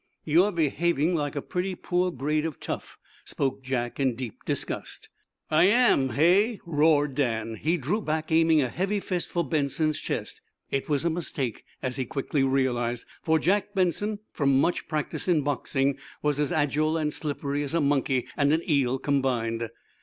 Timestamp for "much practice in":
14.59-15.43